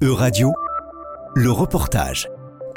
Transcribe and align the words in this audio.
E-Radio, 0.00 0.52
le 1.34 1.50
reportage. 1.50 2.28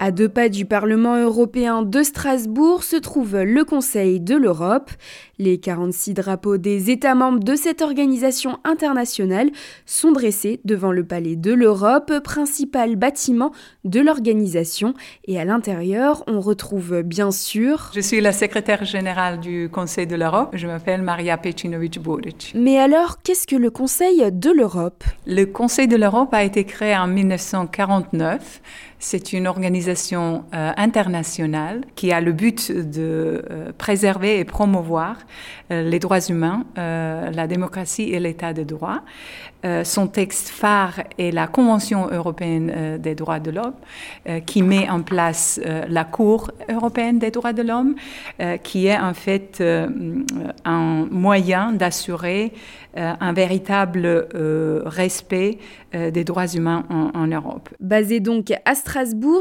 À 0.03 0.09
deux 0.09 0.29
pas 0.29 0.49
du 0.49 0.65
Parlement 0.65 1.15
européen 1.15 1.83
de 1.83 2.01
Strasbourg 2.01 2.83
se 2.83 2.96
trouve 2.96 3.38
le 3.38 3.64
Conseil 3.64 4.20
de 4.20 4.35
l'Europe. 4.35 4.89
Les 5.38 5.59
46 5.59 6.15
drapeaux 6.15 6.57
des 6.57 6.89
États 6.89 7.13
membres 7.13 7.43
de 7.43 7.55
cette 7.55 7.83
organisation 7.83 8.57
internationale 8.63 9.51
sont 9.85 10.11
dressés 10.11 10.59
devant 10.65 10.91
le 10.91 11.03
Palais 11.03 11.35
de 11.35 11.53
l'Europe, 11.53 12.11
principal 12.23 12.96
bâtiment 12.96 13.51
de 13.83 13.99
l'organisation. 13.99 14.96
Et 15.26 15.40
à 15.40 15.46
l'intérieur, 15.46 16.24
on 16.26 16.40
retrouve 16.40 17.04
bien 17.04 17.30
sûr... 17.30 17.92
Je 17.94 18.02
suis 18.02 18.22
la 18.22 18.32
secrétaire 18.32 18.86
générale 18.86 19.40
du 19.40 19.70
Conseil 19.72 20.08
de 20.08 20.16
l'Europe. 20.16 20.50
Je 20.54 20.66
m'appelle 20.66 21.04
Maria 21.04 21.38
Pecinovic-Boric. 21.38 22.54
Mais 22.56 22.80
alors, 22.80 23.22
qu'est-ce 23.22 23.46
que 23.46 23.56
le 23.56 23.70
Conseil 23.70 24.32
de 24.32 24.50
l'Europe? 24.50 25.04
Le 25.28 25.46
Conseil 25.46 25.88
de 25.88 25.96
l'Europe 25.96 26.34
a 26.34 26.44
été 26.44 26.64
créé 26.64 26.98
en 26.98 27.06
1949 27.06 28.62
c'est 29.02 29.34
une 29.34 29.48
organisation 29.48 30.46
euh, 30.54 30.72
internationale 30.78 31.82
qui 31.96 32.12
a 32.12 32.22
le 32.22 32.32
but 32.32 32.72
de 32.72 33.44
euh, 33.50 33.72
préserver 33.76 34.40
et 34.40 34.46
promouvoir 34.46 35.16
euh, 35.72 35.82
les 35.82 35.98
droits 35.98 36.20
humains, 36.30 36.64
la 36.76 37.48
démocratie 37.48 38.12
et 38.14 38.20
l'état 38.20 38.54
de 38.54 38.64
droit. 38.64 39.00
son 39.84 40.08
texte 40.08 40.50
phare 40.50 41.04
est 41.18 41.32
la 41.32 41.48
Convention 41.48 42.09
européenne 42.12 42.98
des 43.00 43.16
droits 43.16 43.40
de 43.40 43.52
l'homme, 43.52 43.80
qui 44.45 44.62
met 44.62 44.90
en 44.90 45.02
place 45.02 45.59
la 45.88 46.04
Cour 46.04 46.52
européenne 46.70 47.20
des 47.20 47.31
droits 47.31 47.54
de 47.54 47.62
l'homme, 47.62 47.95
qui 48.64 48.88
est 48.88 48.98
en 48.98 49.14
fait 49.14 49.64
un 50.66 51.08
moyen 51.12 51.73
d'assurer 51.73 52.54
un 52.95 53.34
véritable 53.34 54.28
respect 54.86 55.59
des 55.94 56.23
droits 56.23 56.48
humains 56.48 56.84
en, 56.90 57.12
en 57.14 57.28
Europe. 57.28 57.70
Basé 57.80 58.20
donc 58.20 58.52
à 58.66 58.76
Strasbourg, 58.76 58.91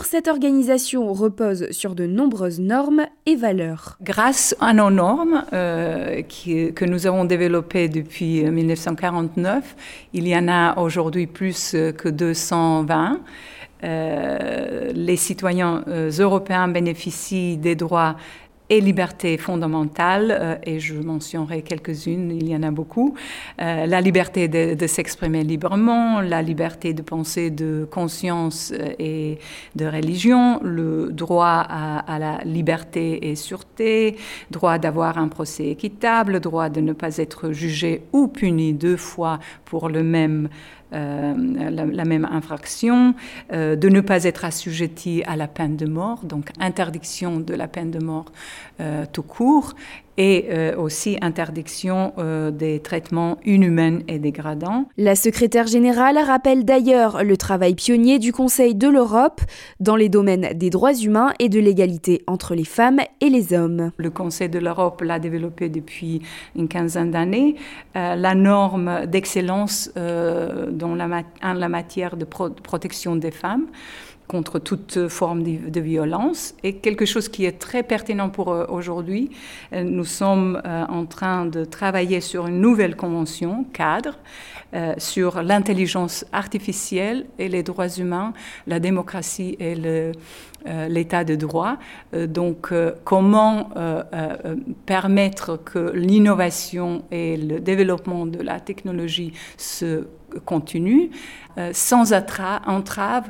cette 0.05 0.29
organisation 0.29 1.13
repose 1.13 1.71
sur 1.71 1.95
de 1.95 2.07
nombreuses 2.07 2.61
normes 2.61 3.07
et 3.27 3.37
valeurs. 3.37 3.99
Grâce 4.03 4.55
à 4.61 4.73
nos 4.73 4.91
normes 4.91 5.45
euh, 5.53 6.23
que 6.23 6.85
nous 6.85 7.07
avons 7.07 7.25
développées 7.25 7.89
depuis 7.89 8.45
1949, 8.45 9.77
il 10.13 10.29
y 10.29 10.37
en 10.37 10.49
a 10.49 10.79
aujourd'hui 10.79 11.27
plus 11.27 11.73
que 11.97 12.09
220. 12.09 13.21
Euh, 13.83 14.93
les 14.95 15.17
citoyens 15.17 15.85
euh, 15.89 16.11
européens 16.11 16.69
bénéficient 16.69 17.57
des 17.57 17.75
droits 17.75 18.17
et 18.71 18.81
libertés 18.81 19.37
fondamentales, 19.37 20.31
euh, 20.31 20.55
et 20.63 20.79
je 20.79 20.95
mentionnerai 20.95 21.63
quelques-unes, 21.63 22.31
il 22.31 22.49
y 22.49 22.55
en 22.55 22.63
a 22.63 22.71
beaucoup. 22.71 23.15
Euh, 23.61 23.85
la 23.85 24.01
liberté 24.01 24.47
de, 24.47 24.87
s'exprimer 24.87 25.43
librement, 25.43 26.21
la 26.21 26.41
liberté 26.41 26.95
de 26.95 27.03
penser 27.03 27.51
de 27.51 27.87
conscience 27.91 28.73
euh, 28.73 28.93
et 29.01 29.39
de 29.75 29.87
religion, 29.87 30.61
le 30.63 31.11
droit 31.11 31.67
à, 31.69 32.19
la 32.21 32.39
liberté 32.45 33.31
et 33.31 33.35
sûreté, 33.35 34.17
droit 34.51 34.79
d'avoir 34.79 35.19
un 35.19 35.29
procès 35.29 35.67
équitable, 35.69 36.39
droit 36.39 36.69
de 36.69 36.81
ne 36.81 36.93
pas 36.93 37.17
être 37.17 37.51
jugé 37.51 38.03
ou 38.13 38.29
puni 38.29 38.73
deux 38.73 38.97
fois 38.97 39.41
pour 39.65 39.89
le 39.89 40.05
même 40.05 40.49
euh, 40.93 41.35
la, 41.71 42.05
même 42.05 42.25
infraction, 42.31 43.15
euh, 43.53 43.77
de 43.77 43.89
ne 43.89 44.01
pas 44.01 44.25
être 44.25 44.45
assujetti 44.45 45.23
à 45.27 45.37
la 45.37 45.49
peine 45.49 45.77
de 45.77 45.87
mort, 45.87 46.25
donc 46.25 46.51
interdiction 46.59 47.41
de 47.41 47.55
la 47.55 47.69
peine 47.69 47.91
de 47.91 48.03
mort 48.03 48.27
euh, 48.81 49.05
tout 49.13 49.23
court, 49.23 49.75
et 50.21 50.49
euh, 50.51 50.77
aussi 50.77 51.17
interdiction 51.23 52.13
euh, 52.19 52.51
des 52.51 52.81
traitements 52.81 53.39
inhumains 53.47 54.01
et 54.07 54.19
dégradants. 54.19 54.85
La 54.99 55.15
secrétaire 55.15 55.67
générale 55.67 56.19
rappelle 56.19 56.67
d'ailleurs 56.67 57.25
le 57.25 57.39
travail 57.39 57.75
pionnier 57.75 58.19
du 58.19 58.31
Conseil 58.31 58.75
de 58.75 58.87
l'Europe 58.87 59.41
dans 59.81 59.97
les 59.97 60.11
domaines 60.11 60.53
des 60.55 60.69
droits 60.69 60.93
humains 60.93 61.33
et 61.39 61.49
de 61.49 61.59
l'égalité 61.59 62.23
entre 62.27 62.55
les 62.55 62.67
femmes 62.67 63.01
et 63.23 63.31
les 63.31 63.55
hommes. 63.55 63.93
Le 63.97 64.11
Conseil 64.11 64.51
de 64.51 64.59
l'Europe 64.59 65.01
l'a 65.01 65.19
développé 65.19 65.71
depuis 65.71 66.21
une 66.55 66.69
quinzaine 66.69 67.13
d'années. 67.13 67.57
Euh, 67.97 68.15
la 68.15 68.35
norme 68.35 69.07
d'excellence 69.07 69.91
dans 70.81 70.97
la, 70.97 71.23
en 71.43 71.53
la 71.53 71.69
matière 71.69 72.17
de 72.17 72.25
protection 72.25 73.15
des 73.15 73.31
femmes 73.31 73.67
contre 74.31 74.61
toute 74.61 75.09
forme 75.09 75.43
de, 75.43 75.81
violence. 75.81 76.55
Et 76.63 76.77
quelque 76.77 77.05
chose 77.05 77.29
qui 77.29 77.47
est 77.47 77.59
très 77.59 77.83
pertinent 77.83 78.31
pour 78.31 78.53
euh, 78.53 78.65
aujourd'hui, 78.69 79.31
euh, 79.73 79.83
nous 79.83 80.05
sommes 80.05 80.63
euh, 80.65 80.85
en 80.87 81.05
train 81.05 81.47
de 81.47 81.65
travailler 81.65 82.21
sur 82.21 82.47
une 82.47 82.61
nouvelle 82.61 82.95
convention 82.95 83.65
cadre 83.73 84.17
sur 84.99 85.43
l'intelligence 85.43 86.25
artificielle 86.33 87.27
et 87.41 87.49
les 87.49 87.65
droits 87.65 87.89
humains, 87.89 88.33
la 88.69 88.79
démocratie 88.79 89.57
et 89.59 89.75
l'état 90.89 91.25
de 91.25 91.35
droit. 91.35 91.77
donc, 92.13 92.73
comment 93.03 93.71
permettre 94.87 95.57
que 95.57 95.91
l'innovation 95.93 97.03
et 97.11 97.37
le 97.37 97.59
développement 97.59 98.27
de 98.27 98.41
la 98.41 98.61
technologie 98.61 99.33
se 99.57 100.07
continuent 100.45 101.11
sans 101.73 102.13
entrave 102.13 103.29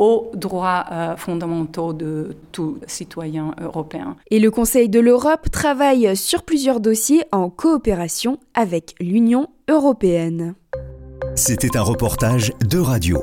aux 0.00 0.32
droits 0.34 0.86
euh, 0.90 1.16
fondamentaux 1.16 1.92
de 1.92 2.34
tout 2.52 2.78
citoyen 2.86 3.54
européen. 3.60 4.16
Et 4.30 4.40
le 4.40 4.50
Conseil 4.50 4.88
de 4.88 4.98
l'Europe 4.98 5.50
travaille 5.52 6.16
sur 6.16 6.42
plusieurs 6.42 6.80
dossiers 6.80 7.22
en 7.30 7.50
coopération 7.50 8.38
avec 8.54 8.94
l'Union 8.98 9.48
européenne. 9.68 10.54
C'était 11.36 11.76
un 11.76 11.82
reportage 11.82 12.52
de 12.66 12.78
radio. 12.78 13.22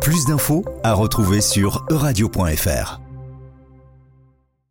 Plus 0.00 0.26
d'infos 0.26 0.64
à 0.82 0.92
retrouver 0.92 1.40
sur 1.40 1.86
euradio.fr. 1.90 3.01